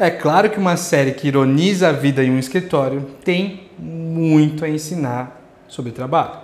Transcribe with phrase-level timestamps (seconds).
[0.00, 4.68] É claro que uma série que ironiza a vida em um escritório tem muito a
[4.68, 6.38] ensinar sobre trabalho.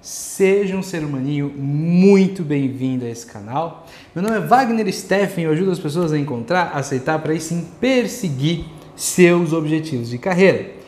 [0.00, 3.86] Seja um ser humaninho muito bem-vindo a esse canal.
[4.12, 7.68] Meu nome é Wagner Steffen, eu ajudo as pessoas a encontrar, aceitar para aí sim
[7.80, 8.64] perseguir
[8.96, 10.81] seus objetivos de carreira.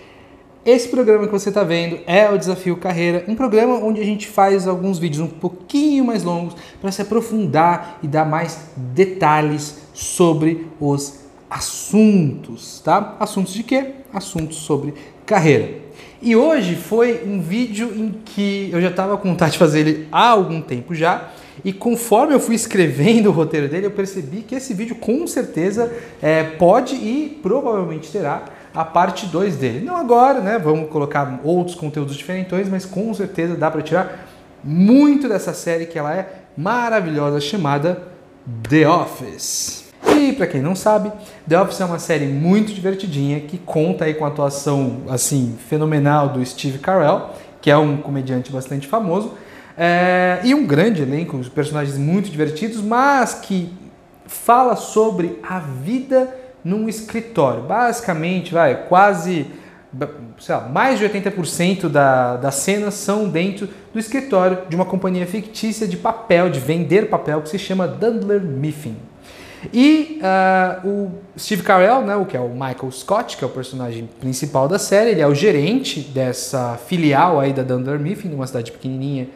[0.64, 4.26] Esse programa que você está vendo é o Desafio Carreira, um programa onde a gente
[4.26, 10.66] faz alguns vídeos um pouquinho mais longos para se aprofundar e dar mais detalhes sobre
[10.80, 13.14] os assuntos, tá?
[13.20, 13.90] Assuntos de quê?
[14.10, 14.94] Assuntos sobre
[15.26, 15.68] carreira.
[16.22, 20.08] E hoje foi um vídeo em que eu já estava com vontade de fazer ele
[20.10, 21.30] há algum tempo já.
[21.62, 25.92] E conforme eu fui escrevendo o roteiro dele, eu percebi que esse vídeo com certeza
[26.22, 28.44] é, pode e provavelmente terá
[28.74, 29.84] a parte 2 dele.
[29.84, 30.58] Não agora, né?
[30.58, 34.26] Vamos colocar outros conteúdos diferentes, mas com certeza dá para tirar
[34.62, 38.02] muito dessa série que ela é maravilhosa chamada
[38.68, 39.84] The Office.
[40.16, 41.10] E para quem não sabe,
[41.48, 46.30] The Office é uma série muito divertidinha que conta aí com a atuação assim fenomenal
[46.30, 49.32] do Steve Carell, que é um comediante bastante famoso,
[49.76, 53.72] é, e um grande elenco, personagens muito divertidos, mas que
[54.26, 57.62] fala sobre a vida num escritório.
[57.62, 59.46] Basicamente, vai, quase
[60.48, 65.86] lá, mais de 80% da, das cenas são dentro do escritório de uma companhia fictícia
[65.86, 68.96] de papel, de vender papel, que se chama Dundler Mifflin.
[69.72, 73.50] E uh, o Steve Carell, né, o que é o Michael Scott, que é o
[73.50, 78.46] personagem principal da série, ele é o gerente dessa filial aí da Dundler Mifflin, uma
[78.46, 79.28] cidade pequenininha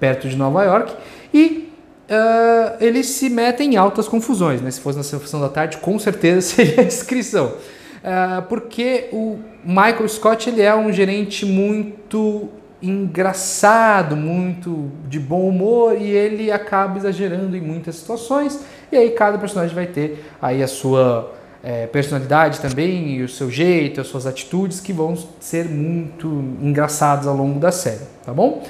[0.00, 0.92] perto de Nova York,
[1.32, 1.65] e
[2.08, 4.60] uh, eles se metem em altas confusões.
[4.60, 4.70] Né?
[4.70, 7.46] Se fosse na sessão da tarde, com certeza seria a descrição.
[7.46, 12.48] Uh, porque o Michael Scott ele é um gerente muito
[12.80, 18.60] engraçado, muito de bom humor e ele acaba exagerando em muitas situações
[18.92, 23.50] e aí cada personagem vai ter aí a sua é, personalidade também e o seu
[23.50, 26.28] jeito, as suas atitudes que vão ser muito
[26.60, 28.62] engraçadas ao longo da série, tá bom?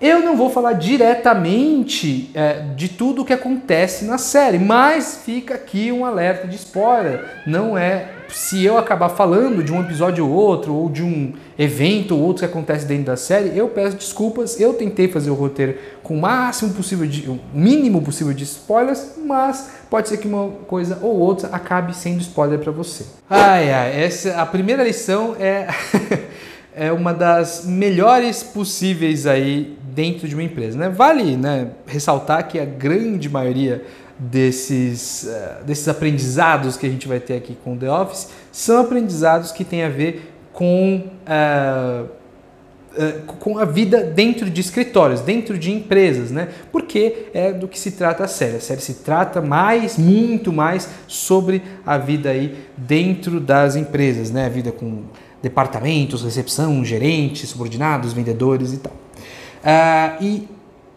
[0.00, 5.54] Eu não vou falar diretamente é, de tudo o que acontece na série, mas fica
[5.54, 7.42] aqui um alerta de spoiler.
[7.46, 12.16] Não é se eu acabar falando de um episódio ou outro, ou de um evento
[12.16, 14.58] ou outro que acontece dentro da série, eu peço desculpas.
[14.58, 19.16] Eu tentei fazer o roteiro com o máximo possível de, o mínimo possível de spoilers,
[19.24, 23.04] mas pode ser que uma coisa ou outra acabe sendo spoiler para você.
[23.28, 25.66] Ai, ai, essa a primeira lição é
[26.74, 30.78] é uma das melhores possíveis aí dentro de uma empresa.
[30.78, 30.88] Né?
[30.88, 33.84] Vale né, ressaltar que a grande maioria
[34.18, 38.80] desses, uh, desses aprendizados que a gente vai ter aqui com o The Office são
[38.80, 45.58] aprendizados que têm a ver com, uh, uh, com a vida dentro de escritórios, dentro
[45.58, 46.48] de empresas, né?
[46.70, 48.56] Porque é do que se trata a série.
[48.56, 54.44] A série se trata mais, muito mais sobre a vida aí dentro das empresas, né?
[54.44, 55.04] A vida com
[55.42, 58.92] departamentos, recepção, gerentes, subordinados, vendedores e tal.
[58.92, 60.48] Uh, e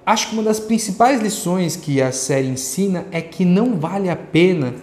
[0.05, 4.15] acho que uma das principais lições que a série ensina é que não vale a
[4.15, 4.73] pena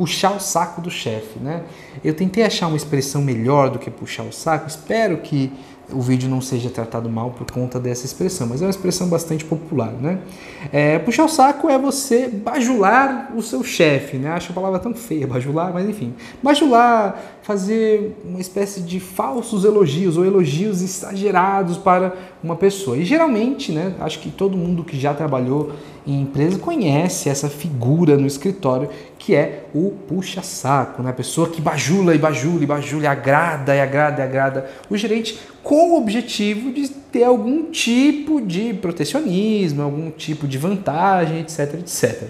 [0.00, 1.62] puxar o saco do chefe, né?
[2.02, 5.52] Eu tentei achar uma expressão melhor do que puxar o saco, espero que
[5.92, 9.44] o vídeo não seja tratado mal por conta dessa expressão, mas é uma expressão bastante
[9.44, 10.20] popular, né?
[10.72, 14.30] É, puxar o saco é você bajular o seu chefe, né?
[14.30, 16.14] Acho a palavra tão feia, bajular, mas enfim.
[16.42, 22.96] Bajular, fazer uma espécie de falsos elogios ou elogios exagerados para uma pessoa.
[22.96, 25.72] E geralmente, né, acho que todo mundo que já trabalhou
[26.06, 28.88] em empresa conhece essa figura no escritório
[29.20, 31.10] que é o puxa-saco, né?
[31.10, 35.38] a pessoa que bajula e bajula e bajula, agrada e agrada e agrada o gerente
[35.62, 42.28] com o objetivo de ter algum tipo de protecionismo, algum tipo de vantagem, etc, etc.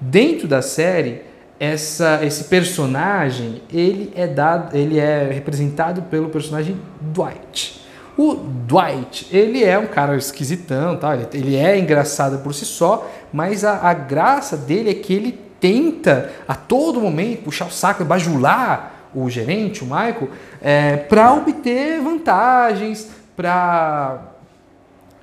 [0.00, 1.22] Dentro da série,
[1.58, 7.82] essa, esse personagem ele é dado, ele é representado pelo personagem Dwight.
[8.16, 11.16] O Dwight, ele é um cara esquisitão, tá?
[11.16, 15.51] ele, ele é engraçado por si só, mas a, a graça dele é que ele
[15.62, 20.28] tenta a todo momento puxar o saco e bajular o gerente, o Michael,
[20.60, 24.22] é, para obter vantagens, para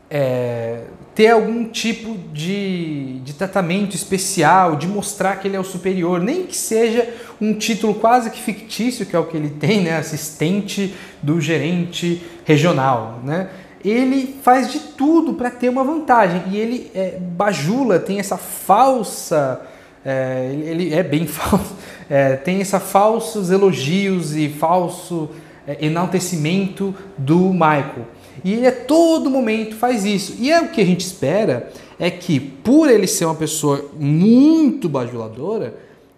[0.10, 0.84] é,
[1.14, 6.46] ter algum tipo de, de tratamento especial, de mostrar que ele é o superior, nem
[6.46, 10.96] que seja um título quase que fictício, que é o que ele tem, né, assistente
[11.22, 13.50] do gerente regional, né?
[13.84, 19.62] Ele faz de tudo para ter uma vantagem e ele é, bajula, tem essa falsa,
[20.04, 21.76] é, ele é bem falso,
[22.10, 25.30] é, tem essa falsos elogios e falso
[25.68, 28.08] é, enaltecimento do Michael.
[28.44, 30.36] E ele a todo momento faz isso.
[30.40, 34.88] E é o que a gente espera é que, por ele ser uma pessoa muito
[34.88, 35.76] bajuladora,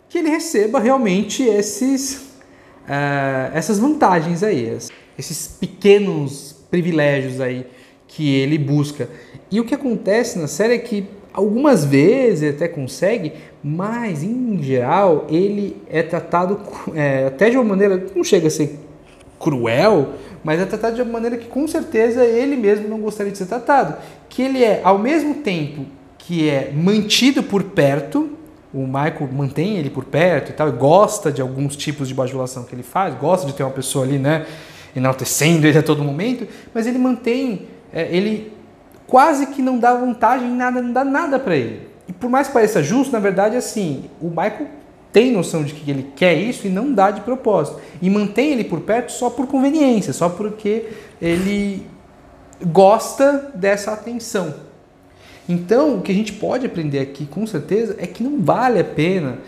[0.08, 2.16] que ele receba realmente esses,
[2.84, 4.78] uh, essas vantagens aí,
[5.18, 7.66] esses pequenos privilégios aí
[8.08, 9.10] que ele busca.
[9.50, 13.34] E o que acontece na série é que algumas vezes até consegue,
[13.64, 16.60] mas em geral ele é tratado
[16.94, 18.80] é, até de uma maneira, não chega a ser
[19.40, 20.10] cruel,
[20.44, 23.46] mas é tratado de uma maneira que com certeza ele mesmo não gostaria de ser
[23.46, 23.96] tratado.
[24.30, 25.86] Que ele é, ao mesmo tempo
[26.18, 28.30] que é mantido por perto,
[28.74, 32.64] o Michael mantém ele por perto e tal, e gosta de alguns tipos de bajulação
[32.64, 34.46] que ele faz, gosta de ter uma pessoa ali, né,
[34.96, 38.54] enaltecendo ele a todo momento, mas ele mantém, é, ele
[39.12, 41.86] quase que não dá vantagem em nada, não dá nada para ele.
[42.08, 44.68] E por mais que pareça justo, na verdade, assim, o Michael
[45.12, 47.82] tem noção de que ele quer isso e não dá de propósito.
[48.02, 50.86] E mantém ele por perto só por conveniência, só porque
[51.22, 51.86] ele
[52.66, 54.54] gosta dessa atenção.
[55.50, 58.84] Então, o que a gente pode aprender aqui com certeza é que não vale a
[58.86, 59.40] pena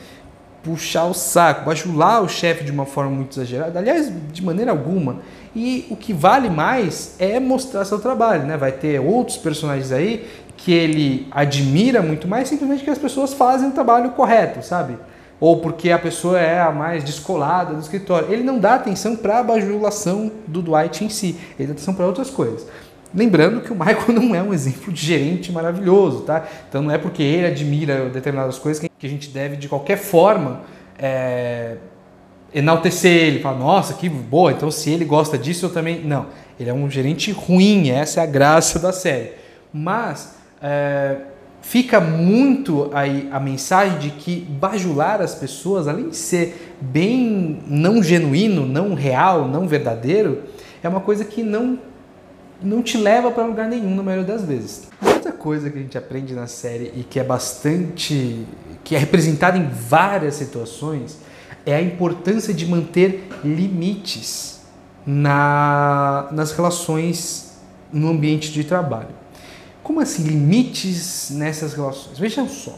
[0.61, 5.21] puxar o saco, bajular o chefe de uma forma muito exagerada, aliás, de maneira alguma.
[5.55, 8.57] E o que vale mais é mostrar seu trabalho, né?
[8.57, 10.27] Vai ter outros personagens aí
[10.57, 14.97] que ele admira muito mais, simplesmente que as pessoas fazem o trabalho correto, sabe?
[15.43, 18.31] ou porque a pessoa é a mais descolada do escritório.
[18.31, 22.05] Ele não dá atenção para a bajulação do Dwight em si, ele dá atenção para
[22.05, 22.65] outras coisas.
[23.13, 26.47] Lembrando que o Michael não é um exemplo de gerente maravilhoso, tá?
[26.69, 30.61] Então não é porque ele admira determinadas coisas que a gente deve, de qualquer forma,
[30.97, 31.75] é,
[32.53, 33.39] enaltecer ele.
[33.39, 36.01] Falar, nossa, que boa, então se ele gosta disso, eu também.
[36.03, 36.27] Não,
[36.59, 39.31] ele é um gerente ruim, essa é a graça da série.
[39.73, 40.35] Mas.
[40.61, 41.17] É,
[41.63, 48.03] fica muito aí a mensagem de que bajular as pessoas, além de ser bem não
[48.03, 50.43] genuíno, não real, não verdadeiro,
[50.83, 51.79] é uma coisa que não
[52.61, 54.87] não te leva para lugar nenhum na maioria das vezes.
[55.05, 58.45] Outra coisa que a gente aprende na série e que é bastante
[58.85, 61.17] que é representada em várias situações
[61.65, 64.61] é a importância de manter limites
[65.05, 67.57] na, nas relações
[67.91, 69.09] no ambiente de trabalho.
[69.83, 72.17] Como assim limites nessas relações?
[72.17, 72.77] Vejam só.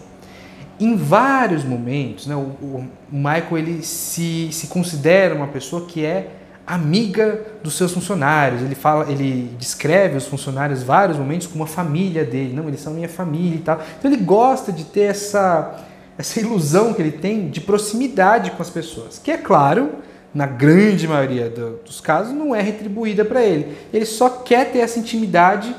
[0.80, 6.32] Em vários momentos, né, o, o Michael ele se, se considera uma pessoa que é
[6.68, 8.62] amiga dos seus funcionários.
[8.62, 12.54] Ele fala, ele descreve os funcionários vários momentos como a família dele.
[12.54, 13.80] Não, eles são minha família e tal.
[14.00, 15.80] Então ele gosta de ter essa
[16.18, 19.96] essa ilusão que ele tem de proximidade com as pessoas, que é claro,
[20.34, 23.76] na grande maioria do, dos casos não é retribuída para ele.
[23.94, 25.76] Ele só quer ter essa intimidade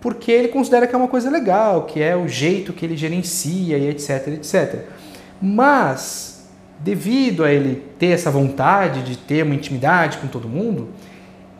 [0.00, 3.76] porque ele considera que é uma coisa legal, que é o jeito que ele gerencia
[3.76, 4.84] e etc, etc.
[5.40, 6.48] Mas,
[6.78, 10.88] devido a ele ter essa vontade de ter uma intimidade com todo mundo,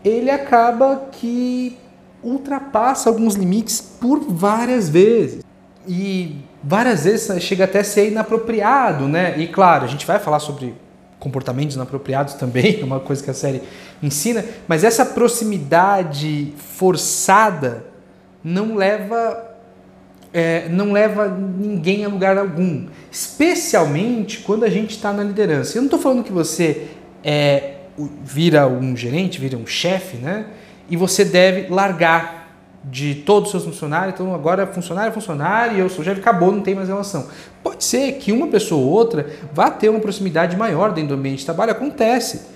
[0.05, 1.77] ele acaba que
[2.23, 5.45] ultrapassa alguns limites por várias vezes.
[5.87, 9.39] E várias vezes chega até a ser inapropriado, né?
[9.39, 10.75] E claro, a gente vai falar sobre
[11.19, 13.63] comportamentos inapropriados também, é uma coisa que a série
[14.03, 17.85] ensina, mas essa proximidade forçada
[18.43, 19.47] não leva
[20.33, 25.77] é, não leva ninguém a lugar algum, especialmente quando a gente está na liderança.
[25.77, 26.89] Eu não estou falando que você
[27.25, 27.77] é,
[28.23, 30.47] vira um gerente, vira um chefe, né?
[30.91, 32.38] E você deve largar
[32.90, 36.52] de todos os seus funcionários, então agora funcionário é funcionário e eu sou chefe, acabou,
[36.52, 37.26] não tem mais relação.
[37.62, 41.40] Pode ser que uma pessoa ou outra vá ter uma proximidade maior dentro do ambiente
[41.40, 42.47] de trabalho, acontece.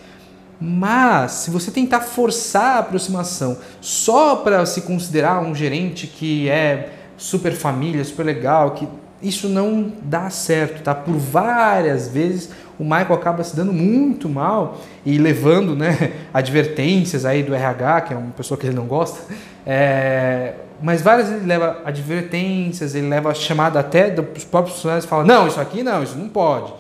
[0.60, 6.90] Mas, se você tentar forçar a aproximação só para se considerar um gerente que é
[7.16, 8.88] super família, super legal, que
[9.22, 10.94] isso não dá certo, tá?
[10.94, 17.42] Por várias vezes o Michael acaba se dando muito mal e levando, né, advertências aí
[17.42, 19.20] do RH, que é uma pessoa que ele não gosta,
[19.66, 25.08] é, mas várias vezes ele leva advertências, ele leva chamada até dos próprios funcionários e
[25.08, 26.72] fala, não, isso aqui não, isso não pode.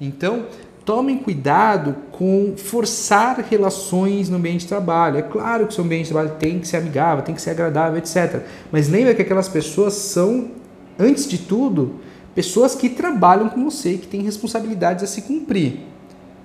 [0.00, 0.44] Então,
[0.88, 5.18] tomem cuidado com forçar relações no ambiente de trabalho.
[5.18, 7.50] É claro que o seu ambiente de trabalho tem que ser amigável, tem que ser
[7.50, 8.42] agradável, etc.
[8.72, 10.52] Mas lembra que aquelas pessoas são,
[10.98, 11.96] antes de tudo,
[12.34, 15.80] pessoas que trabalham com você, que têm responsabilidades a se cumprir.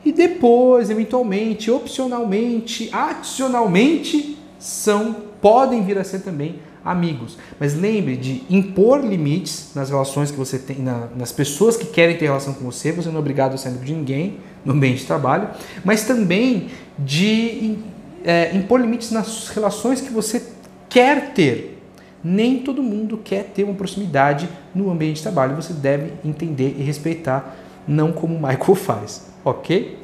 [0.05, 7.37] E depois, eventualmente, opcionalmente, adicionalmente, são, podem vir a ser também amigos.
[7.59, 12.17] Mas lembre de impor limites nas relações que você tem, na, nas pessoas que querem
[12.17, 12.91] ter relação com você.
[12.91, 15.49] Você não é obrigado a ser amigo de ninguém no ambiente de trabalho,
[15.83, 17.77] mas também de
[18.23, 20.43] é, impor limites nas relações que você
[20.89, 21.72] quer ter.
[22.23, 25.55] Nem todo mundo quer ter uma proximidade no ambiente de trabalho.
[25.55, 27.55] Você deve entender e respeitar,
[27.87, 30.03] não como o Michael faz, ok?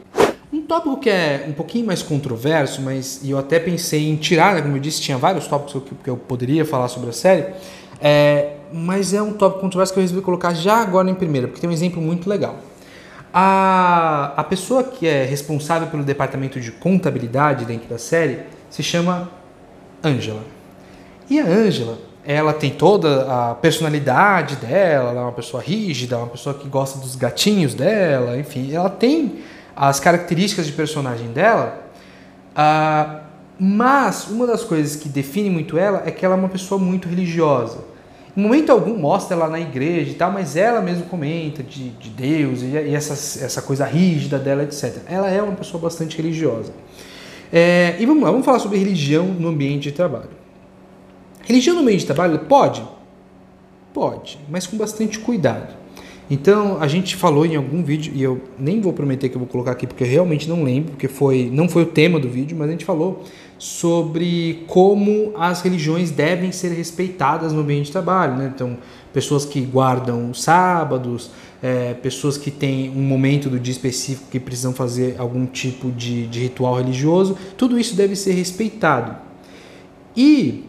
[0.51, 4.61] Um tópico que é um pouquinho mais controverso, mas eu até pensei em tirar, né,
[4.61, 7.53] como eu disse, tinha vários tópicos que, que eu poderia falar sobre a série,
[8.01, 11.61] é, mas é um tópico controverso que eu resolvi colocar já agora em primeira, porque
[11.61, 12.57] tem um exemplo muito legal.
[13.31, 18.39] A, a pessoa que é responsável pelo departamento de contabilidade dentro da série
[18.71, 19.29] se chama
[20.03, 20.41] Angela.
[21.29, 26.27] E a Angela, ela tem toda a personalidade dela, ela é uma pessoa rígida, uma
[26.27, 29.39] pessoa que gosta dos gatinhos dela, enfim, ela tem
[29.75, 31.81] as características de personagem dela,
[32.51, 33.21] uh,
[33.57, 37.07] mas uma das coisas que define muito ela é que ela é uma pessoa muito
[37.07, 37.89] religiosa.
[38.35, 42.09] Em momento algum mostra ela na igreja e tal, mas ela mesmo comenta de, de
[42.09, 44.97] Deus e, e essa, essa coisa rígida dela, etc.
[45.07, 46.71] Ela é uma pessoa bastante religiosa.
[47.51, 50.38] É, e vamos lá, vamos falar sobre religião no ambiente de trabalho.
[51.49, 52.83] Religião no ambiente de trabalho pode?
[53.91, 55.73] Pode, mas com bastante cuidado.
[56.29, 59.47] Então, a gente falou em algum vídeo, e eu nem vou prometer que eu vou
[59.47, 62.55] colocar aqui, porque eu realmente não lembro, porque foi, não foi o tema do vídeo,
[62.55, 63.23] mas a gente falou
[63.57, 68.35] sobre como as religiões devem ser respeitadas no ambiente de trabalho.
[68.35, 68.51] Né?
[68.53, 68.77] Então,
[69.11, 71.31] pessoas que guardam sábados,
[71.63, 76.27] é, pessoas que têm um momento do dia específico que precisam fazer algum tipo de,
[76.27, 79.15] de ritual religioso, tudo isso deve ser respeitado.
[80.15, 80.68] E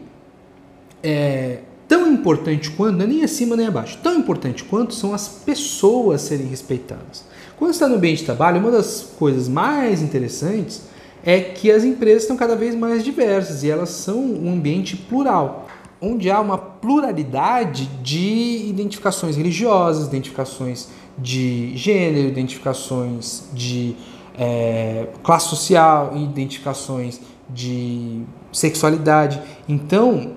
[1.02, 5.28] é, tão importante quanto, não é nem acima nem abaixo, tão importante quanto são as
[5.28, 7.24] pessoas serem respeitadas.
[7.58, 10.82] Quando está no ambiente de trabalho, uma das coisas mais interessantes
[11.24, 15.68] é que as empresas estão cada vez mais diversas e elas são um ambiente plural,
[16.00, 20.88] onde há uma pluralidade de identificações religiosas, identificações
[21.18, 23.94] de gênero, identificações de
[24.38, 29.42] é, classe social, identificações de sexualidade.
[29.68, 30.32] Então,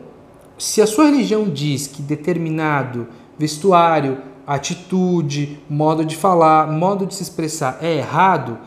[0.64, 7.22] se a sua religião diz que determinado vestuário, atitude, modo de falar, modo de se
[7.22, 8.58] expressar é errado,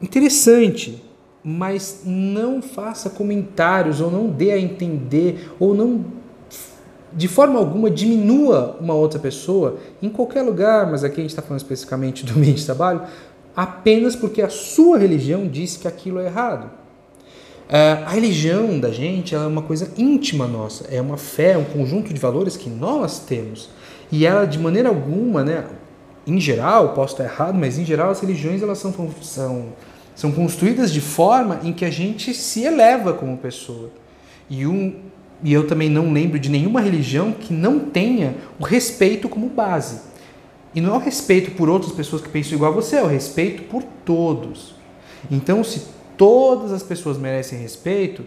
[0.00, 1.04] interessante,
[1.44, 6.02] mas não faça comentários ou não dê a entender ou não
[7.12, 11.42] de forma alguma diminua uma outra pessoa em qualquer lugar, mas aqui a gente está
[11.42, 13.02] falando especificamente do ambiente de trabalho,
[13.54, 16.77] apenas porque a sua religião diz que aquilo é errado.
[17.68, 22.12] Uh, a religião da gente é uma coisa íntima nossa, é uma fé, um conjunto
[22.12, 23.68] de valores que nós temos.
[24.10, 25.66] E ela, de maneira alguma, né,
[26.26, 29.66] em geral, posso estar errado, mas em geral as religiões elas são, são
[30.18, 33.88] são construídas de forma em que a gente se eleva como pessoa.
[34.50, 34.96] E, um,
[35.44, 40.00] e eu também não lembro de nenhuma religião que não tenha o respeito como base.
[40.74, 43.06] E não é o respeito por outras pessoas que pensam igual a você, é o
[43.06, 44.74] respeito por todos.
[45.30, 45.82] Então, se
[46.18, 48.24] todas as pessoas merecem respeito,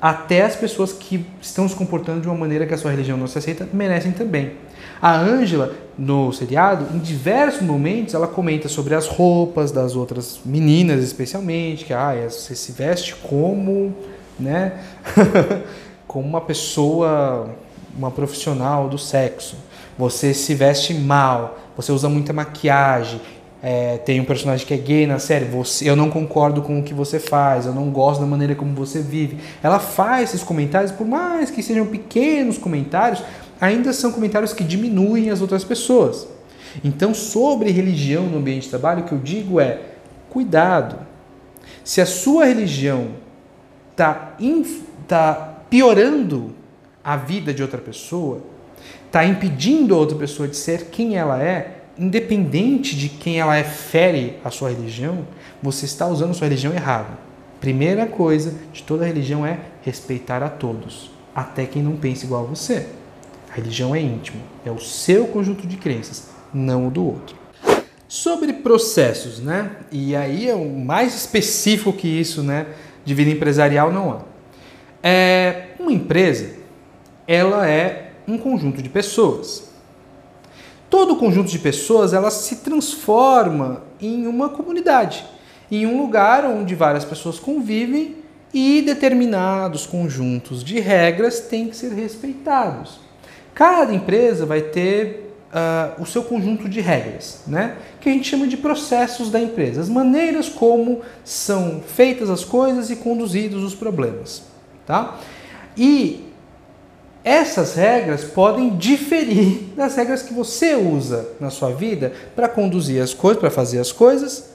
[0.00, 3.26] até as pessoas que estão se comportando de uma maneira que a sua religião não
[3.26, 4.52] se aceita merecem também.
[5.02, 11.02] A Ângela, no seriado, em diversos momentos, ela comenta sobre as roupas das outras meninas,
[11.02, 13.94] especialmente, que ah, você se veste como,
[14.38, 14.80] né,
[16.06, 17.50] como uma pessoa,
[17.96, 19.56] uma profissional do sexo.
[19.96, 23.20] Você se veste mal, você usa muita maquiagem.
[23.60, 26.82] É, tem um personagem que é gay na série, você, eu não concordo com o
[26.82, 29.38] que você faz, eu não gosto da maneira como você vive.
[29.62, 33.22] Ela faz esses comentários, por mais que sejam pequenos comentários,
[33.60, 36.28] ainda são comentários que diminuem as outras pessoas.
[36.84, 39.80] Então, sobre religião no ambiente de trabalho, o que eu digo é:
[40.30, 41.06] cuidado.
[41.82, 43.08] Se a sua religião
[43.90, 44.36] está
[45.08, 46.54] tá piorando
[47.02, 48.42] a vida de outra pessoa,
[49.06, 53.64] está impedindo a outra pessoa de ser quem ela é, independente de quem ela é,
[53.64, 55.26] fere a sua religião,
[55.62, 57.18] você está usando sua religião errada.
[57.60, 62.46] Primeira coisa de toda religião é respeitar a todos, até quem não pensa igual a
[62.46, 62.86] você.
[63.50, 67.36] A religião é íntimo, é o seu conjunto de crenças, não o do outro.
[68.06, 69.70] Sobre processos, né?
[69.90, 72.66] E aí é o mais específico que isso, né?
[73.04, 74.20] De vida empresarial não há.
[75.02, 76.54] É, uma empresa,
[77.26, 79.67] ela é um conjunto de pessoas.
[80.90, 85.24] Todo conjunto de pessoas, ela se transforma em uma comunidade,
[85.70, 88.16] em um lugar onde várias pessoas convivem
[88.54, 93.00] e determinados conjuntos de regras têm que ser respeitados.
[93.54, 97.76] Cada empresa vai ter uh, o seu conjunto de regras, né?
[98.00, 102.90] que a gente chama de processos da empresa, as maneiras como são feitas as coisas
[102.90, 104.42] e conduzidos os problemas.
[104.86, 105.18] Tá?
[105.76, 106.27] E
[107.24, 113.12] essas regras podem diferir das regras que você usa na sua vida para conduzir as
[113.12, 114.50] coisas, para fazer as coisas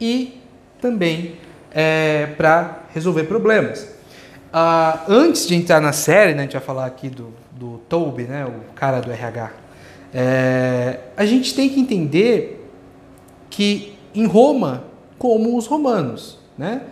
[0.00, 0.40] e
[0.80, 1.36] também
[1.72, 3.82] é, para resolver problemas.
[4.52, 8.22] Uh, antes de entrar na série, né, a gente vai falar aqui do, do Toby,
[8.22, 9.50] né, o cara do RH,
[10.14, 12.66] é, a gente tem que entender
[13.50, 14.84] que em Roma
[15.18, 16.82] como os romanos, né?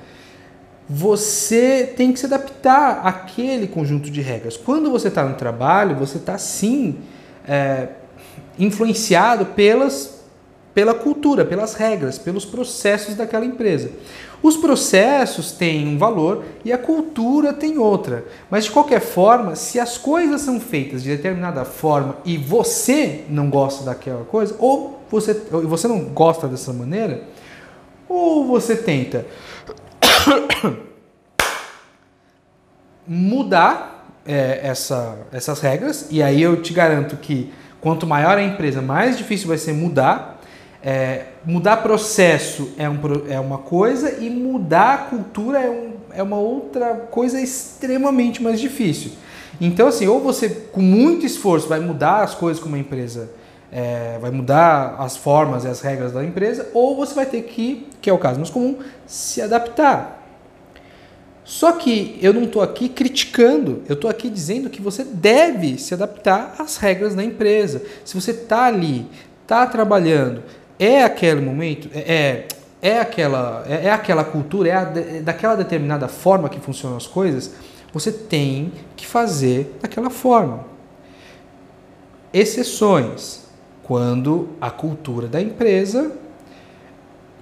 [0.89, 4.57] Você tem que se adaptar àquele conjunto de regras.
[4.57, 6.97] Quando você está no trabalho, você está sim
[7.49, 7.89] é,
[8.59, 10.23] influenciado pelas,
[10.75, 13.91] pela cultura, pelas regras, pelos processos daquela empresa.
[14.43, 18.27] Os processos têm um valor e a cultura tem outra.
[18.51, 23.49] Mas de qualquer forma, se as coisas são feitas de determinada forma e você não
[23.49, 27.23] gosta daquela coisa, ou você, ou você não gosta dessa maneira,
[28.07, 29.25] ou você tenta
[33.07, 38.81] mudar é, essa, essas regras, e aí eu te garanto que quanto maior a empresa,
[38.81, 40.35] mais difícil vai ser mudar
[40.85, 46.23] é, mudar processo é, um, é uma coisa e mudar a cultura é, um, é
[46.23, 49.13] uma outra coisa extremamente mais difícil.
[49.59, 53.31] Então, assim, ou você com muito esforço vai mudar as coisas como uma empresa,
[53.75, 57.89] é, vai mudar as formas e as regras da empresa, ou você vai ter que,
[58.01, 60.23] que é o caso mais comum, se adaptar.
[61.43, 65.93] Só que eu não estou aqui criticando, eu estou aqui dizendo que você deve se
[65.93, 67.83] adaptar às regras da empresa.
[68.05, 69.07] Se você está ali,
[69.43, 70.45] está trabalhando,
[70.79, 72.47] é aquele momento, é,
[72.81, 76.97] é, é aquela, é, é, aquela cultura, é, a, é daquela determinada forma que funcionam
[76.97, 77.51] as coisas,
[77.93, 80.65] você tem que fazer daquela forma.
[82.33, 83.44] Exceções,
[83.85, 86.13] quando a cultura da empresa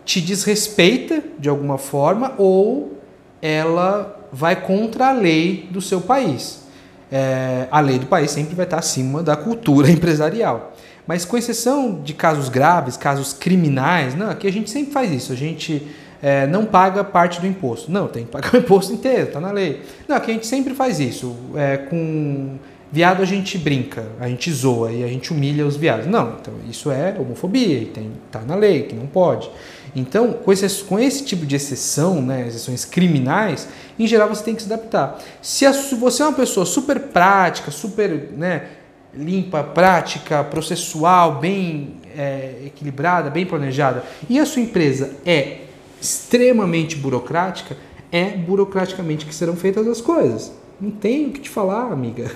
[0.04, 2.98] te desrespeita de alguma forma ou
[3.40, 6.62] ela vai contra a lei do seu país.
[7.10, 10.72] É, a lei do país sempre vai estar acima da cultura empresarial.
[11.06, 15.32] Mas com exceção de casos graves, casos criminais, não, aqui a gente sempre faz isso.
[15.32, 15.86] A gente
[16.22, 17.90] é, não paga parte do imposto.
[17.90, 19.82] Não, tem que pagar o imposto inteiro, está na lei.
[20.08, 21.36] Não, aqui a gente sempre faz isso.
[21.56, 22.56] É, com
[22.92, 26.06] viado a gente brinca, a gente zoa e a gente humilha os viados.
[26.06, 29.50] Não, então isso é homofobia e tem, tá na lei, que não pode.
[29.96, 33.66] Então, com esse, com esse tipo de exceção, né, exceções criminais,
[33.98, 35.18] em geral você tem que se adaptar.
[35.40, 38.68] Se, a, se você é uma pessoa super prática, super né,
[39.14, 45.62] limpa, prática, processual, bem é, equilibrada, bem planejada, e a sua empresa é
[46.00, 47.76] extremamente burocrática,
[48.10, 50.52] é burocraticamente que serão feitas as coisas.
[50.78, 52.30] Não tem o que te falar, amiga.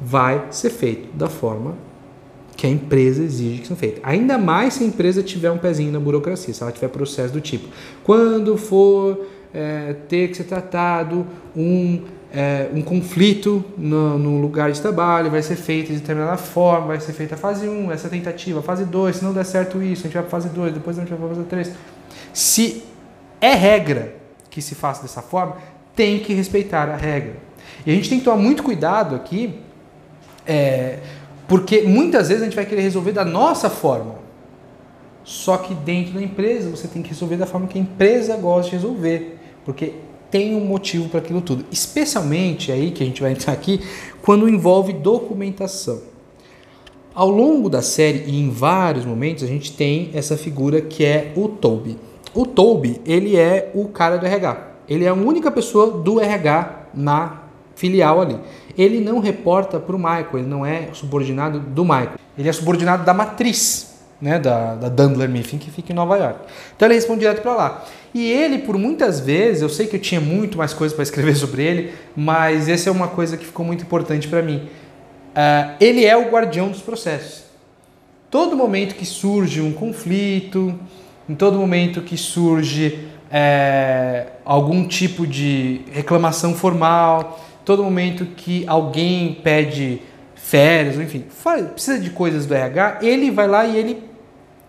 [0.00, 1.74] Vai ser feito da forma
[2.56, 4.00] que a empresa exige que seja feito.
[4.02, 7.40] Ainda mais se a empresa tiver um pezinho na burocracia, se ela tiver processo do
[7.40, 7.68] tipo,
[8.02, 12.00] quando for é, ter que ser tratado um
[12.32, 17.00] é, um conflito no, no, lugar de trabalho, vai ser feito de determinada forma, vai
[17.00, 20.02] ser feita a fase 1, essa tentativa, a fase 2, se não der certo isso,
[20.02, 21.72] a gente vai para fase 2, depois a gente vai para fase 3.
[22.34, 22.82] Se
[23.40, 24.16] é regra
[24.50, 25.56] que se faça dessa forma,
[25.94, 27.36] tem que respeitar a regra.
[27.86, 29.58] E a gente tem que tomar muito cuidado aqui,
[30.46, 31.00] é,
[31.48, 34.16] porque muitas vezes a gente vai querer resolver da nossa forma.
[35.24, 38.70] Só que dentro da empresa você tem que resolver da forma que a empresa gosta
[38.70, 39.38] de resolver.
[39.64, 39.94] Porque
[40.30, 41.64] tem um motivo para aquilo tudo.
[41.70, 43.80] Especialmente aí que a gente vai entrar aqui,
[44.22, 46.00] quando envolve documentação.
[47.14, 51.32] Ao longo da série e em vários momentos a gente tem essa figura que é
[51.34, 51.98] o Toby.
[52.34, 54.74] O Toby, ele é o cara do RH.
[54.88, 57.45] Ele é a única pessoa do RH na
[57.76, 58.36] filial ali.
[58.76, 62.14] Ele não reporta para o Michael, ele não é subordinado do Michael.
[62.36, 66.40] Ele é subordinado da matriz, né, da, da Dundler Mifflin, que fica em Nova York.
[66.74, 67.84] Então ele responde direto para lá.
[68.12, 71.36] E ele, por muitas vezes, eu sei que eu tinha muito mais coisas para escrever
[71.36, 74.68] sobre ele, mas essa é uma coisa que ficou muito importante para mim.
[75.36, 77.44] Uh, ele é o guardião dos processos.
[78.30, 80.74] Todo momento que surge um conflito,
[81.28, 89.34] em todo momento que surge é, algum tipo de reclamação formal, todo momento que alguém
[89.42, 90.00] pede
[90.36, 91.24] férias, enfim,
[91.74, 94.04] precisa de coisas do RH, ele vai lá e ele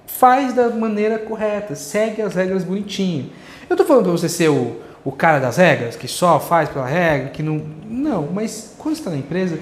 [0.07, 3.29] faz da maneira correta, segue as regras bonitinho.
[3.69, 6.87] Eu estou falando para você ser o, o cara das regras, que só faz pela
[6.87, 7.61] regra, que não.
[7.87, 9.59] Não, mas quando está na empresa,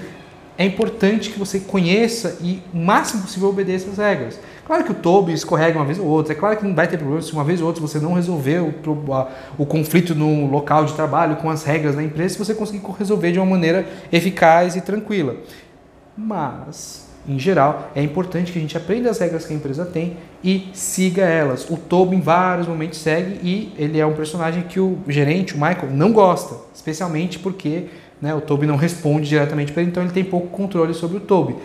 [0.56, 4.40] é importante que você conheça e o máximo possível obedeça as regras.
[4.66, 6.96] Claro que o Toby escorrega uma vez ou outra, é claro que não vai ter
[6.96, 8.74] problema se uma vez ou outra você não resolver o,
[9.56, 13.30] o conflito no local de trabalho com as regras da empresa, se você conseguir resolver
[13.30, 15.36] de uma maneira eficaz e tranquila.
[16.16, 20.16] Mas em geral, é importante que a gente aprenda as regras que a empresa tem
[20.44, 21.68] e siga elas.
[21.68, 25.56] O Tobo em vários momentos segue e ele é um personagem que o gerente, o
[25.56, 27.86] Michael, não gosta, especialmente porque
[28.22, 31.20] né, o Toby não responde diretamente para ele, então ele tem pouco controle sobre o
[31.20, 31.56] Toby.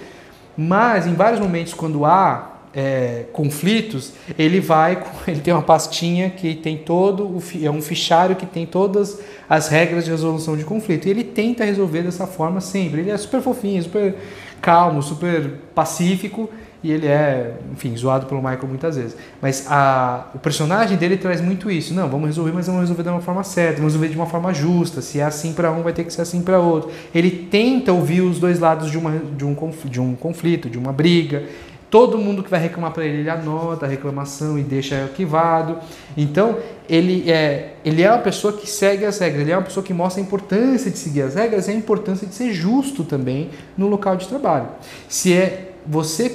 [0.57, 6.55] Mas em vários momentos, quando há é, conflitos, ele vai, ele tem uma pastinha que
[6.55, 11.07] tem todo, o, é um fichário que tem todas as regras de resolução de conflito.
[11.07, 13.01] E ele tenta resolver dessa forma sempre.
[13.01, 14.15] Ele é super fofinho, super
[14.61, 16.49] calmo, super pacífico
[16.83, 19.15] e ele é, enfim, zoado pelo Michael muitas vezes.
[19.39, 21.93] Mas a, o personagem dele traz muito isso.
[21.93, 24.51] Não, vamos resolver, mas vamos resolver de uma forma certa, vamos resolver de uma forma
[24.51, 24.99] justa.
[24.99, 26.89] Se é assim para um, vai ter que ser assim para outro.
[27.13, 29.55] Ele tenta ouvir os dois lados de, uma, de, um,
[29.85, 31.43] de um conflito, de uma briga.
[31.91, 35.77] Todo mundo que vai reclamar para ele, ele anota a reclamação e deixa arquivado.
[36.15, 39.83] Então, ele é, ele é uma pessoa que segue as regras, ele é uma pessoa
[39.83, 43.49] que mostra a importância de seguir as regras e a importância de ser justo também
[43.77, 44.69] no local de trabalho.
[45.09, 46.33] Se é você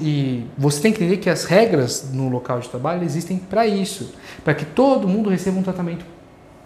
[0.00, 4.14] e você tem que entender que as regras no local de trabalho existem para isso,
[4.44, 6.04] para que todo mundo receba um tratamento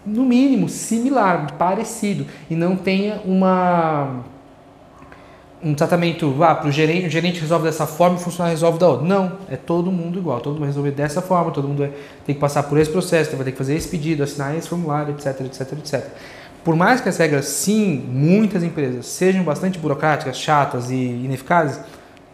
[0.04, 4.24] no mínimo similar, parecido e não tenha uma
[5.62, 8.78] um tratamento, ah, para o gerente, o gerente resolve dessa forma e o funcionário resolve
[8.78, 9.06] da outra.
[9.06, 11.88] Não, é todo mundo igual, todo mundo resolver dessa forma, todo mundo
[12.24, 15.14] tem que passar por esse processo, vai ter que fazer esse pedido, assinar esse formulário,
[15.14, 16.06] etc, etc, etc.
[16.64, 21.80] Por mais que as regras, sim, muitas empresas sejam bastante burocráticas, chatas e ineficazes,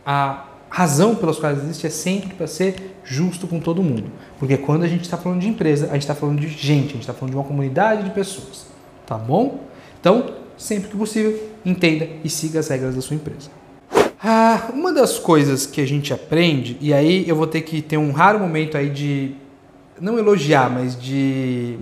[0.04, 4.10] a razão pelas quais existe é sempre para ser justo com todo mundo.
[4.38, 6.92] Porque quando a gente está falando de empresa, a gente está falando de gente, a
[6.92, 8.66] gente está falando de uma comunidade de pessoas.
[9.06, 9.60] Tá bom?
[10.00, 13.50] Então, sempre que possível, entenda e siga as regras da sua empresa.
[14.22, 17.96] Ah, uma das coisas que a gente aprende, e aí eu vou ter que ter
[17.96, 19.32] um raro momento aí de
[20.00, 21.76] não elogiar, mas de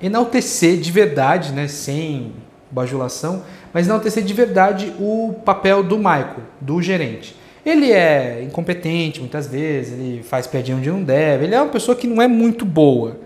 [0.00, 2.32] enaltecer de verdade, né, sem
[2.70, 7.36] bajulação, mas enaltecer de verdade o papel do Michael, do gerente.
[7.64, 11.96] Ele é incompetente muitas vezes, ele faz piadinha onde não deve, ele é uma pessoa
[11.96, 13.18] que não é muito boa.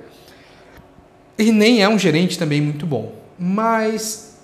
[1.38, 3.12] E nem é um gerente também muito bom.
[3.38, 4.35] Mas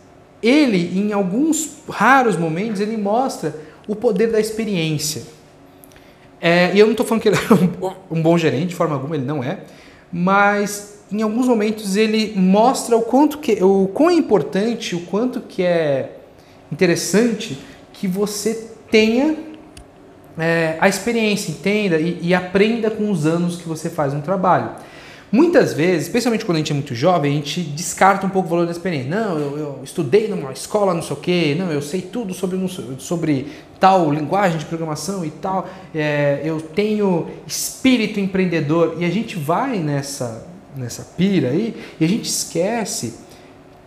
[0.42, 3.54] ele, em alguns raros momentos, ele mostra
[3.86, 5.22] o poder da experiência.
[6.40, 9.14] É, e eu não estou falando que ele é um bom gerente, de forma alguma,
[9.14, 9.60] ele não é.
[10.12, 15.40] Mas em alguns momentos ele mostra o quanto que o quão é importante, o quanto
[15.40, 16.16] que é
[16.70, 17.58] interessante
[17.92, 19.36] que você tenha
[20.38, 24.70] é, a experiência, entenda e, e, aprenda com os anos que você faz um trabalho.
[25.32, 28.50] Muitas vezes, especialmente quando a gente é muito jovem, a gente descarta um pouco o
[28.50, 29.08] valor da experiência.
[29.08, 32.58] Não, eu, eu estudei numa escola, não sei o quê, não, eu sei tudo sobre,
[32.98, 33.46] sobre
[33.80, 38.96] tal linguagem de programação e tal, é, eu tenho espírito empreendedor.
[38.98, 43.14] E a gente vai nessa, nessa pira aí e a gente esquece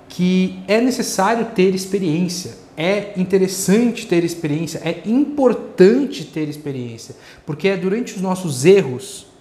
[0.10, 7.78] que é necessário ter experiência, é interessante ter experiência, é importante ter experiência, porque é
[7.78, 9.35] durante os nossos erros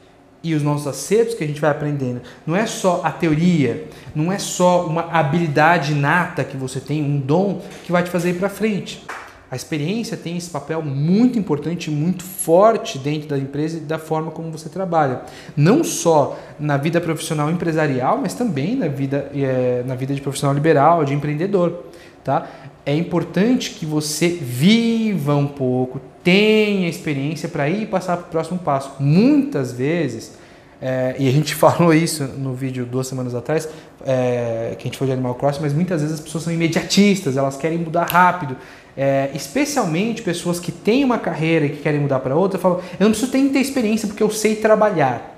[0.45, 2.21] e os nossos acertos que a gente vai aprendendo.
[2.47, 7.19] Não é só a teoria, não é só uma habilidade inata que você tem, um
[7.19, 9.03] dom que vai te fazer ir para frente.
[9.51, 14.31] A experiência tem esse papel muito importante, muito forte dentro da empresa e da forma
[14.31, 15.23] como você trabalha.
[15.57, 20.55] Não só na vida profissional empresarial, mas também na vida, é, na vida de profissional
[20.55, 21.85] liberal, de empreendedor.
[22.25, 22.49] Tá?
[22.85, 28.59] É importante que você viva um pouco, tenha experiência para ir passar para o próximo
[28.59, 28.93] passo.
[28.99, 30.33] Muitas vezes,
[30.81, 33.69] é, e a gente falou isso no vídeo duas semanas atrás,
[34.05, 37.37] é, que a gente foi de Animal Crossing, mas muitas vezes as pessoas são imediatistas,
[37.37, 38.57] elas querem mudar rápido.
[38.97, 43.05] É, especialmente pessoas que têm uma carreira e que querem mudar para outra, falam: eu
[43.05, 45.33] não preciso ter, ter experiência porque eu sei trabalhar.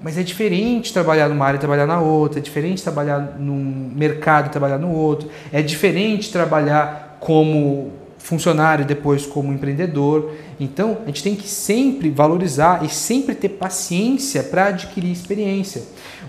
[0.00, 4.46] Mas é diferente trabalhar numa área e trabalhar na outra, é diferente trabalhar num mercado
[4.46, 10.32] e trabalhar no outro, é diferente trabalhar como funcionário depois como empreendedor.
[10.60, 15.82] Então, a gente tem que sempre valorizar e sempre ter paciência para adquirir experiência.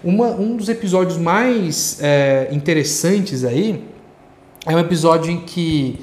[0.03, 3.83] Uma, um dos episódios mais é, interessantes aí
[4.65, 5.99] é um episódio em que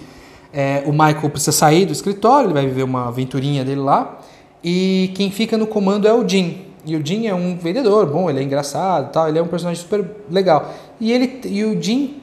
[0.52, 4.20] é, o Michael precisa sair do escritório, ele vai viver uma aventurinha dele lá,
[4.64, 6.62] e quem fica no comando é o Jim.
[6.84, 9.82] E o Jim é um vendedor, bom, ele é engraçado, tal, ele é um personagem
[9.82, 10.74] super legal.
[11.00, 12.22] E ele e o Jim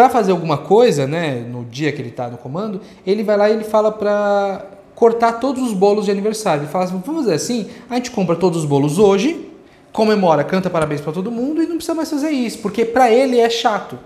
[0.00, 3.50] para fazer alguma coisa, né, no dia que ele está no comando, ele vai lá
[3.50, 6.62] e ele fala para cortar todos os bolos de aniversário.
[6.62, 9.50] Ele fala assim, vamos fazer assim, a gente compra todos os bolos hoje,
[9.92, 13.38] comemora, canta parabéns para todo mundo e não precisa mais fazer isso, porque para ele
[13.38, 13.98] é chato.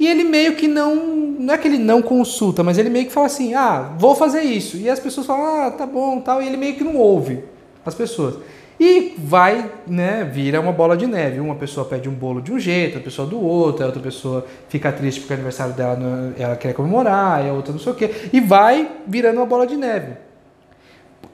[0.00, 0.96] E ele meio que não.
[1.38, 4.40] Não é que ele não consulta, mas ele meio que fala assim: ah, vou fazer
[4.42, 4.78] isso.
[4.78, 6.42] E as pessoas falam: ah, tá bom, tal.
[6.42, 7.44] E ele meio que não ouve
[7.84, 8.36] as pessoas.
[8.78, 11.40] E vai, né, vira uma bola de neve.
[11.40, 14.46] Uma pessoa pede um bolo de um jeito, a pessoa do outro, a outra pessoa
[14.68, 15.98] fica triste porque o aniversário dela
[16.38, 18.10] ela quer comemorar, e a outra não sei o quê.
[18.32, 20.12] E vai virando uma bola de neve.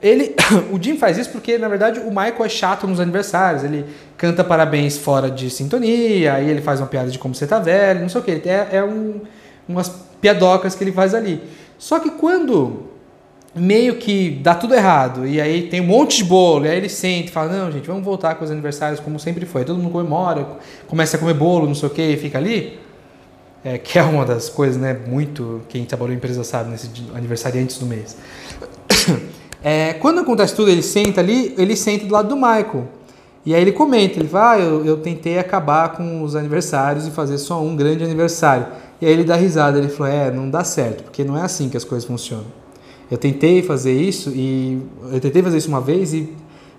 [0.01, 0.35] Ele,
[0.71, 3.63] o Jim faz isso porque, na verdade, o Michael é chato nos aniversários.
[3.63, 3.85] Ele
[4.17, 8.01] canta parabéns fora de sintonia, aí ele faz uma piada de como você tá velho,
[8.01, 8.49] não sei o que.
[8.49, 9.21] É, é um,
[9.67, 9.89] umas
[10.21, 11.41] piadocas que ele faz ali.
[11.77, 12.92] Só que quando
[13.55, 16.89] meio que dá tudo errado, e aí tem um monte de bolo, e aí ele
[16.89, 19.63] sente e fala, não, gente, vamos voltar com os aniversários como sempre foi.
[19.63, 20.45] Todo mundo comemora,
[20.87, 22.79] começa a comer bolo, não sei o que, e fica ali.
[23.63, 27.61] é, que é uma das coisas, né, muito, quem trabalhou em empresa sabe, nesse aniversário
[27.61, 28.17] antes do mês.
[29.65, 32.85] É, quando acontece tudo, ele senta ali, ele senta do lado do Michael.
[33.45, 37.11] E aí ele comenta, ele fala, ah, eu, eu tentei acabar com os aniversários e
[37.11, 38.67] fazer só um grande aniversário.
[38.99, 41.69] E aí ele dá risada, ele falou, é, não dá certo, porque não é assim
[41.69, 42.62] que as coisas funcionam.
[43.13, 46.33] Eu tentei fazer isso e eu tentei fazer isso uma vez e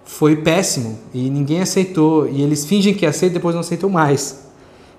[0.04, 4.44] foi péssimo e ninguém aceitou e eles fingem que aceitam depois não aceitam mais.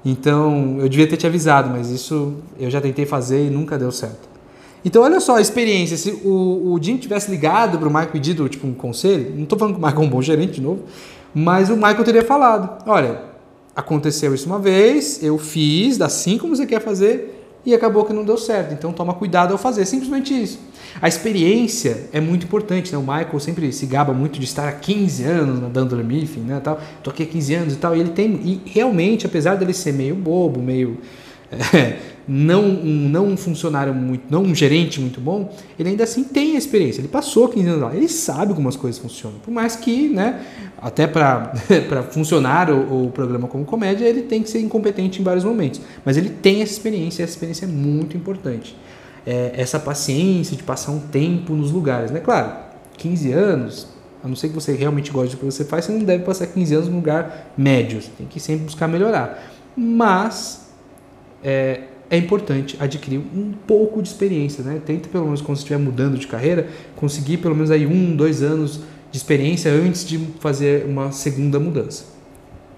[0.05, 3.91] Então eu devia ter te avisado, mas isso eu já tentei fazer e nunca deu
[3.91, 4.29] certo.
[4.85, 5.97] Então, olha só a experiência.
[5.97, 9.59] Se o, o Jim tivesse ligado para o Michael pedido tipo, um conselho, não estou
[9.59, 10.83] falando que o Michael é um bom gerente de novo,
[11.33, 13.23] mas o Michael teria falado: olha,
[13.75, 17.34] aconteceu isso uma vez, eu fiz, assim como você quer fazer,
[17.65, 18.73] e acabou que não deu certo.
[18.73, 19.85] Então, toma cuidado ao fazer.
[19.85, 20.59] Simplesmente isso.
[21.01, 22.91] A experiência é muito importante.
[22.91, 22.97] Né?
[22.97, 26.59] O Michael sempre se gaba muito de estar há 15 anos nadando enfim, né?
[26.63, 26.79] Tal.
[27.03, 27.95] Tô aqui há 15 anos e tal.
[27.95, 28.39] E ele tem.
[28.43, 30.97] E realmente, apesar dele ser meio bobo, meio.
[31.51, 36.23] É, não um, não um funcionário muito, não um gerente muito bom, ele ainda assim
[36.23, 37.01] tem a experiência.
[37.01, 39.37] Ele passou 15 anos lá, ele sabe como as coisas funcionam.
[39.39, 40.43] Por mais que, né,
[40.81, 41.53] até para
[42.09, 45.81] funcionar o, o, programa como comédia, ele tem que ser incompetente em vários momentos.
[46.03, 48.75] Mas ele tem essa experiência, essa experiência é muito importante.
[49.25, 52.19] É, essa paciência de passar um tempo nos lugares, né?
[52.19, 52.51] Claro,
[52.97, 53.87] 15 anos,
[54.23, 56.47] a não ser que você realmente goste do que você faz, você não deve passar
[56.47, 58.01] 15 anos num lugar médio.
[58.01, 59.51] Você tem que sempre buscar melhorar.
[59.75, 60.64] Mas
[61.45, 64.81] é, é importante adquirir um pouco de experiência, né?
[64.83, 68.41] Tenta pelo menos quando você estiver mudando de carreira, conseguir pelo menos aí um, dois
[68.41, 68.81] anos
[69.11, 72.05] de experiência antes de fazer uma segunda mudança,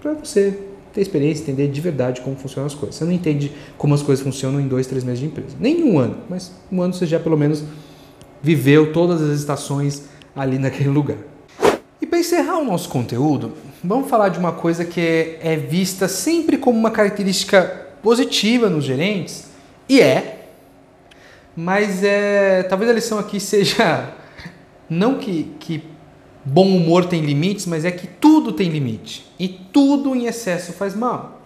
[0.01, 0.59] para você
[0.93, 2.95] ter experiência, entender de verdade como funcionam as coisas.
[2.95, 5.97] Você não entende como as coisas funcionam em dois, três meses de empresa, nem um
[5.97, 7.63] ano, mas um ano você já pelo menos
[8.41, 10.03] viveu todas as estações
[10.35, 11.17] ali naquele lugar.
[12.01, 13.53] E para encerrar o nosso conteúdo,
[13.83, 19.47] vamos falar de uma coisa que é vista sempre como uma característica positiva nos gerentes,
[19.87, 20.49] e é,
[21.55, 24.13] mas é, talvez a lição aqui seja
[24.89, 25.83] não que, que
[26.45, 30.95] bom humor tem limites, mas é que tudo tem limite e tudo em excesso faz
[30.95, 31.41] mal.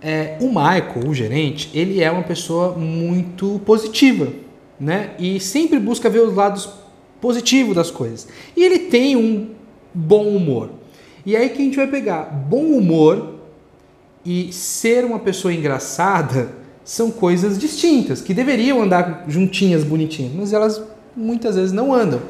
[0.00, 4.32] É, o Michael, o gerente, ele é uma pessoa muito positiva,
[4.78, 5.14] né?
[5.18, 6.68] E sempre busca ver os lados
[7.20, 8.28] positivos das coisas.
[8.56, 9.50] E ele tem um
[9.92, 10.70] bom humor.
[11.24, 13.35] E aí que a gente vai pegar bom humor
[14.26, 16.50] e ser uma pessoa engraçada
[16.84, 20.82] são coisas distintas, que deveriam andar juntinhas, bonitinhas, mas elas
[21.16, 22.20] muitas vezes não andam.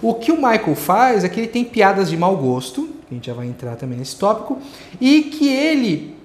[0.00, 3.26] O que o Michael faz é que ele tem piadas de mau gosto, a gente
[3.26, 4.58] já vai entrar também nesse tópico,
[4.98, 6.16] e que ele,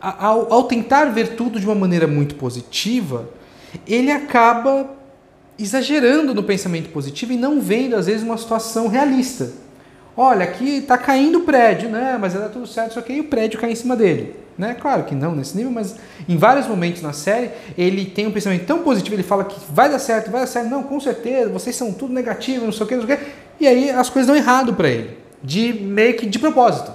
[0.00, 3.28] ao, ao tentar ver tudo de uma maneira muito positiva,
[3.86, 4.90] ele acaba
[5.58, 9.52] exagerando no pensamento positivo e não vendo, às vezes, uma situação realista.
[10.16, 12.16] Olha, aqui está caindo o prédio, né?
[12.18, 14.45] Mas era tudo certo, só que aí o prédio cai em cima dele.
[14.58, 14.74] Né?
[14.80, 18.64] Claro que não nesse nível, mas em vários momentos na série ele tem um pensamento
[18.64, 21.76] tão positivo, ele fala que vai dar certo, vai dar certo, não, com certeza, vocês
[21.76, 23.24] são tudo negativo, não sei o que, não sei o que.
[23.60, 26.90] E aí as coisas dão errado para ele, de meio que de propósito.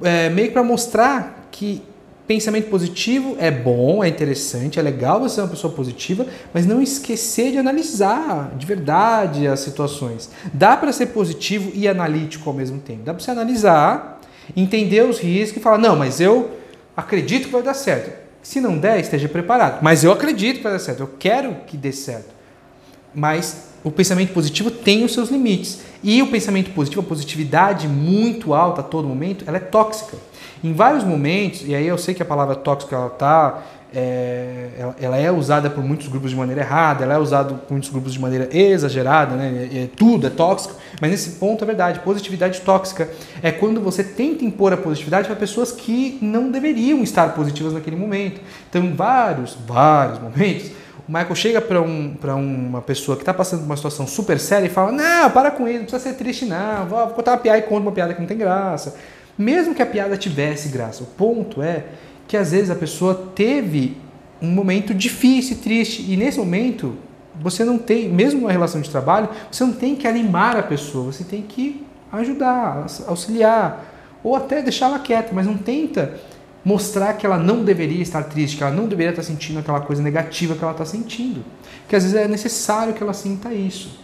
[0.00, 1.82] É, meio que para mostrar que
[2.30, 6.80] pensamento positivo é bom, é interessante, é legal você ser uma pessoa positiva, mas não
[6.80, 10.30] esquecer de analisar de verdade as situações.
[10.54, 13.00] Dá para ser positivo e analítico ao mesmo tempo.
[13.02, 14.20] Dá para você analisar,
[14.56, 16.59] entender os riscos e falar: não, mas eu
[16.96, 18.10] acredito que vai dar certo.
[18.42, 19.82] Se não der, esteja preparado.
[19.82, 21.00] Mas eu acredito que vai dar certo.
[21.00, 22.30] Eu quero que dê certo.
[23.14, 25.80] Mas o pensamento positivo tem os seus limites.
[26.02, 30.16] E o pensamento positivo, a positividade muito alta a todo momento, ela é tóxica.
[30.62, 33.62] Em vários momentos, e aí eu sei que a palavra tóxica ela tá,
[33.94, 37.72] é, ela, ela, é usada por muitos grupos de maneira errada, ela é usada por
[37.72, 39.68] muitos grupos de maneira exagerada, né?
[39.72, 42.00] É, é, tudo é tóxico, mas nesse ponto é verdade.
[42.00, 43.08] Positividade tóxica
[43.42, 47.96] é quando você tenta impor a positividade para pessoas que não deveriam estar positivas naquele
[47.96, 48.40] momento.
[48.68, 50.70] Então, em vários, vários momentos,
[51.08, 54.66] o Michael chega para um, uma pessoa que está passando por uma situação super séria
[54.66, 56.86] e fala: Não, para com isso, não precisa ser triste, não.
[56.86, 58.94] Vou contar uma piada e conta uma piada que não tem graça.
[59.36, 61.84] Mesmo que a piada tivesse graça, o ponto é
[62.30, 63.96] que às vezes a pessoa teve
[64.40, 66.94] um momento difícil, triste, e nesse momento
[67.42, 71.10] você não tem, mesmo numa relação de trabalho, você não tem que animar a pessoa,
[71.10, 73.84] você tem que ajudar, auxiliar,
[74.22, 76.20] ou até deixá-la quieta, mas não tenta
[76.64, 80.00] mostrar que ela não deveria estar triste, que ela não deveria estar sentindo aquela coisa
[80.00, 81.44] negativa que ela está sentindo.
[81.88, 83.98] Que às vezes é necessário que ela sinta isso.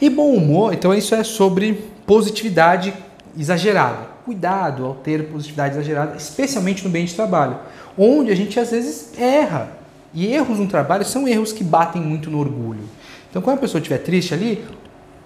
[0.00, 2.94] E bom humor, então isso é sobre positividade
[3.36, 4.11] exagerada.
[4.24, 7.58] Cuidado ao ter positividade exagerada, especialmente no ambiente de trabalho,
[7.98, 9.70] onde a gente às vezes erra.
[10.14, 12.82] E erros no trabalho são erros que batem muito no orgulho.
[13.30, 14.62] Então, quando a pessoa estiver triste ali,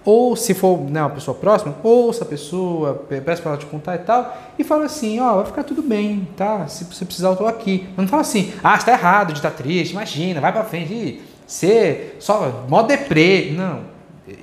[0.07, 3.95] ou se for né, uma pessoa próxima, ouça a pessoa, peça para ela te contar
[3.95, 6.65] e tal, e fala assim, ó, oh, vai ficar tudo bem, tá?
[6.67, 7.89] Se você precisar, eu tô aqui.
[7.89, 11.21] Mas não fala assim, ah, está errado de estar tá triste, imagina, vai para frente,
[11.45, 13.51] ser só mó deprê.
[13.53, 13.81] Não,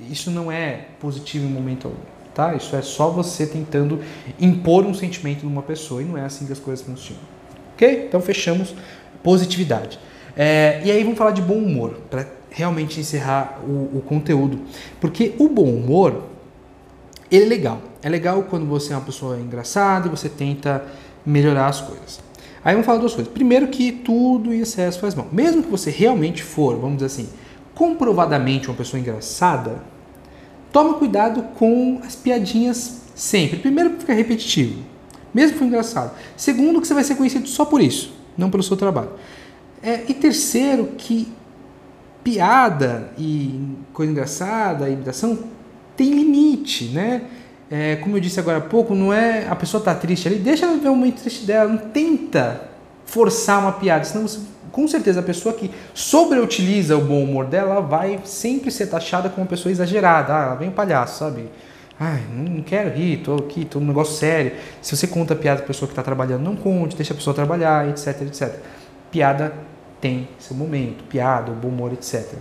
[0.07, 1.99] isso não é positivo em momento algum,
[2.35, 2.53] tá?
[2.53, 3.99] Isso é só você tentando
[4.39, 7.23] impor um sentimento numa pessoa e não é assim que as coisas funcionam.
[7.73, 8.05] Ok?
[8.07, 8.75] Então fechamos
[9.23, 9.97] positividade.
[10.35, 14.59] É, e aí vamos falar de bom humor, para realmente encerrar o, o, conteúdo.
[14.99, 16.23] Porque o bom humor,
[17.31, 17.81] ele é legal.
[18.03, 20.83] É legal quando você é uma pessoa engraçada e você tenta
[21.25, 22.19] melhorar as coisas.
[22.63, 23.31] Aí vamos falar duas coisas.
[23.31, 25.27] Primeiro que tudo em excesso faz mal.
[25.31, 27.29] Mesmo que você realmente for, vamos dizer assim,
[27.73, 29.81] comprovadamente uma pessoa engraçada,
[30.75, 33.59] toma cuidado com as piadinhas sempre.
[33.59, 34.83] Primeiro que fica repetitivo,
[35.33, 36.11] mesmo que for engraçado.
[36.35, 39.11] Segundo que você vai ser conhecido só por isso, não pelo seu trabalho.
[39.81, 41.31] É, e terceiro, que
[42.21, 43.57] piada e
[43.93, 45.39] coisa engraçada, imitação,
[45.95, 47.21] tem limite, né?
[47.71, 50.65] É, como eu disse agora há pouco, não é a pessoa tá triste ali, deixa
[50.65, 52.69] ela ver o momento triste dela, não tenta
[53.05, 54.41] forçar uma piada, senão você,
[54.75, 59.43] com certeza a pessoa que sobreutiliza o bom humor dela vai sempre ser taxada como
[59.43, 60.35] uma pessoa exagerada.
[60.35, 61.49] Ah, ela vem um palhaço, sabe?
[61.97, 64.51] Ai, não quero rir, tô aqui, tô num negócio sério.
[64.81, 67.87] Se você conta piada pra pessoa que está trabalhando, não conte, deixa a pessoa trabalhar,
[67.87, 68.53] etc, etc.
[69.09, 69.53] Piada
[70.01, 72.33] tem seu momento, piada, bom humor, etc.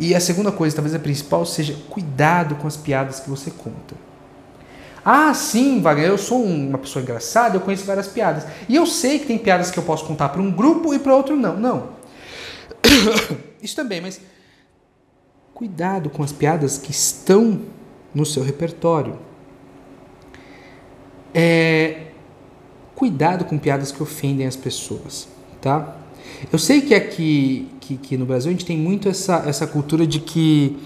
[0.00, 3.94] E a segunda coisa, talvez a principal, seja cuidado com as piadas que você conta.
[5.08, 8.44] Ah, sim, Wagner, eu sou uma pessoa engraçada, eu conheço várias piadas.
[8.68, 11.14] E eu sei que tem piadas que eu posso contar para um grupo e para
[11.14, 11.56] outro não.
[11.56, 11.90] Não.
[13.62, 14.20] Isso também, mas
[15.54, 17.60] cuidado com as piadas que estão
[18.12, 19.16] no seu repertório.
[21.32, 22.08] É,
[22.96, 25.28] cuidado com piadas que ofendem as pessoas,
[25.60, 25.98] tá?
[26.52, 30.04] Eu sei que aqui que, que no Brasil a gente tem muito essa, essa cultura
[30.04, 30.76] de que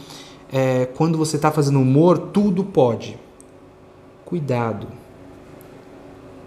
[0.52, 3.18] é, quando você está fazendo humor, tudo pode.
[4.30, 4.86] Cuidado.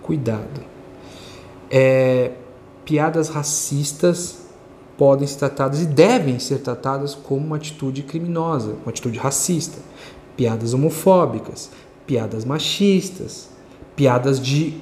[0.02, 0.62] Cuidado.
[1.70, 2.32] É,
[2.86, 4.48] piadas racistas
[4.98, 9.80] podem ser tratadas e devem ser tratadas como uma atitude criminosa, uma atitude racista.
[10.38, 11.72] Piadas homofóbicas,
[12.08, 13.50] piadas machistas,
[13.98, 14.78] piadas de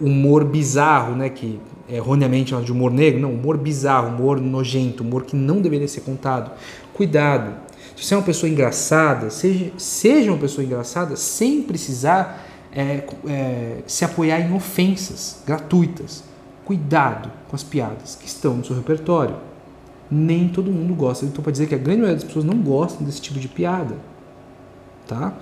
[0.00, 5.02] humor bizarro, né, que é erroneamente chamado de humor negro, não, humor bizarro, humor nojento,
[5.02, 6.50] humor que não deveria ser contado.
[6.94, 7.69] Cuidado.
[8.00, 13.76] Se você é uma pessoa engraçada, seja, seja uma pessoa engraçada sem precisar é, é,
[13.86, 16.24] se apoiar em ofensas gratuitas.
[16.64, 19.36] Cuidado com as piadas que estão no seu repertório.
[20.10, 21.26] Nem todo mundo gosta.
[21.26, 23.96] Então, para dizer que a grande maioria das pessoas não gostam desse tipo de piada.
[25.06, 25.34] Tá?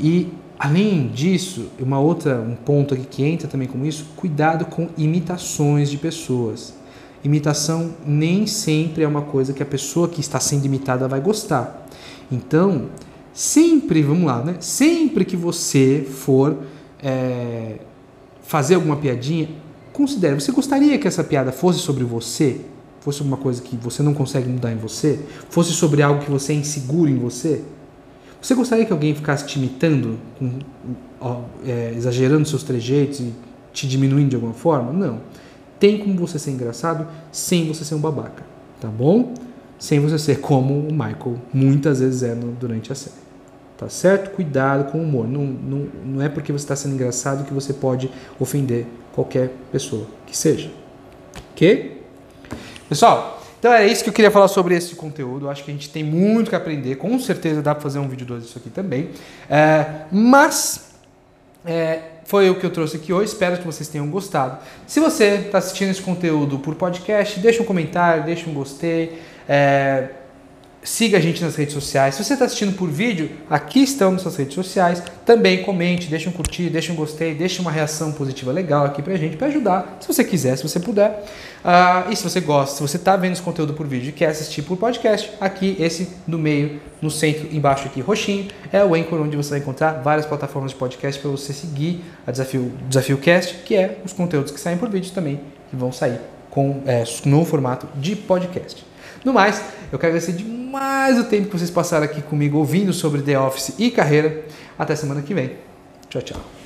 [0.00, 4.88] E Além disso, uma outra um ponto aqui que entra também com isso, cuidado com
[4.96, 6.72] imitações de pessoas.
[7.24, 11.81] Imitação nem sempre é uma coisa que a pessoa que está sendo imitada vai gostar.
[12.32, 12.86] Então,
[13.32, 14.56] sempre, vamos lá, né?
[14.58, 16.56] Sempre que você for
[17.02, 17.76] é,
[18.42, 19.50] fazer alguma piadinha,
[19.92, 20.34] considere.
[20.34, 22.60] Você gostaria que essa piada fosse sobre você?
[23.00, 25.20] Fosse uma coisa que você não consegue mudar em você?
[25.50, 27.62] Fosse sobre algo que você é inseguro em você?
[28.40, 30.58] Você gostaria que alguém ficasse te imitando, com,
[31.20, 33.32] ó, é, exagerando seus trejeitos e
[33.72, 34.92] te diminuindo de alguma forma?
[34.92, 35.20] Não.
[35.78, 38.44] Tem como você ser engraçado sem você ser um babaca,
[38.80, 39.34] tá bom?
[39.82, 43.16] Sem você ser como o Michael muitas vezes é no, durante a série.
[43.76, 44.30] Tá certo?
[44.30, 45.26] Cuidado com o humor.
[45.26, 50.06] Não, não, não é porque você está sendo engraçado que você pode ofender qualquer pessoa
[50.24, 50.70] que seja.
[51.50, 52.00] Ok?
[52.88, 55.50] Pessoal, então é isso que eu queria falar sobre esse conteúdo.
[55.50, 56.94] Acho que a gente tem muito que aprender.
[56.94, 59.10] Com certeza dá para fazer um vídeo 2 disso aqui também.
[59.50, 60.92] É, mas
[61.64, 63.32] é, foi o que eu trouxe aqui hoje.
[63.32, 64.58] Espero que vocês tenham gostado.
[64.86, 69.20] Se você está assistindo esse conteúdo por podcast, deixa um comentário, deixa um gostei.
[69.48, 70.08] É,
[70.84, 72.16] Siga a gente nas redes sociais.
[72.16, 75.00] Se você está assistindo por vídeo, aqui estão nossas redes sociais.
[75.24, 79.14] Também comente, deixe um curtir, deixe um gostei, deixe uma reação positiva legal aqui pra
[79.14, 81.24] gente, para ajudar, se você quiser, se você puder.
[81.64, 84.30] Uh, e se você gosta, se você está vendo esse conteúdo por vídeo e quer
[84.30, 89.20] assistir por podcast, aqui, esse no meio, no centro, embaixo aqui, roxinho, é o Anchor,
[89.20, 93.54] onde você vai encontrar várias plataformas de podcast para você seguir a Desafio, Desafio Cast,
[93.58, 96.18] que é os conteúdos que saem por vídeo também, que vão sair
[96.50, 98.90] com, é, no formato de podcast.
[99.24, 103.22] No mais, eu quero agradecer demais o tempo que vocês passaram aqui comigo ouvindo sobre
[103.22, 104.44] The Office e carreira.
[104.78, 105.52] Até semana que vem.
[106.08, 106.61] Tchau, tchau.